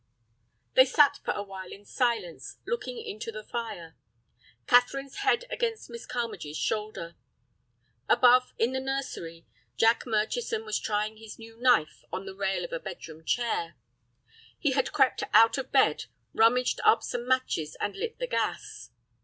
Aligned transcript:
They 0.73 0.85
sat 0.85 1.19
for 1.23 1.31
a 1.35 1.43
while 1.43 1.71
in 1.71 1.85
silence, 1.85 2.57
looking 2.65 2.97
into 2.97 3.31
the 3.31 3.43
fire, 3.43 3.95
Catherine's 4.65 5.17
head 5.17 5.45
against 5.51 5.91
Miss 5.91 6.07
Carmagee's 6.07 6.57
shoulder. 6.57 7.15
Above, 8.09 8.51
in 8.57 8.71
the 8.71 8.79
nursery, 8.79 9.45
Jack 9.77 10.07
Murchison 10.07 10.65
was 10.65 10.79
trying 10.79 11.17
his 11.17 11.37
new 11.37 11.55
knife 11.59 12.03
on 12.11 12.25
the 12.25 12.33
rail 12.33 12.65
of 12.65 12.73
a 12.73 12.79
bedroom 12.79 13.23
chair. 13.23 13.75
He 14.57 14.71
had 14.71 14.91
crept 14.91 15.21
out 15.33 15.59
of 15.59 15.71
bed, 15.71 16.05
rummaged 16.33 16.79
up 16.83 17.03
some 17.03 17.27
matches, 17.27 17.77
and 17.79 17.95
lit 17.95 18.17
the 18.17 18.25
gas. 18.25 18.89